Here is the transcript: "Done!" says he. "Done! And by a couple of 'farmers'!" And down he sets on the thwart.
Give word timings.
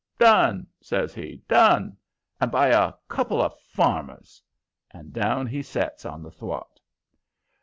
"Done!" 0.17 0.65
says 0.81 1.13
he. 1.13 1.43
"Done! 1.47 1.95
And 2.39 2.49
by 2.51 2.69
a 2.69 2.91
couple 3.07 3.39
of 3.39 3.53
'farmers'!" 3.59 4.41
And 4.89 5.13
down 5.13 5.45
he 5.45 5.61
sets 5.61 6.07
on 6.07 6.23
the 6.23 6.31
thwart. 6.31 6.81